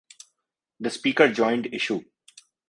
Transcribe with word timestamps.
The 0.79 0.89
Speaker 0.89 1.31
joined 1.31 1.67
issue. 1.67 2.01